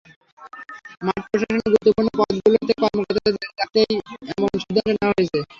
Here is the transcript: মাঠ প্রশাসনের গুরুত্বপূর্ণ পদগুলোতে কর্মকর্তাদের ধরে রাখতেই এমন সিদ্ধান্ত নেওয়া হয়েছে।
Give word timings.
মাঠ 1.01 1.21
প্রশাসনের 1.23 1.63
গুরুত্বপূর্ণ 1.65 2.09
পদগুলোতে 2.19 2.73
কর্মকর্তাদের 2.81 3.33
ধরে 3.35 3.49
রাখতেই 3.51 3.93
এমন 4.31 4.49
সিদ্ধান্ত 4.61 4.87
নেওয়া 4.91 5.11
হয়েছে। 5.11 5.39